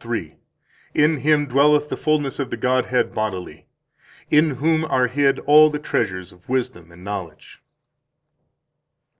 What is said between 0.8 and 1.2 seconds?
In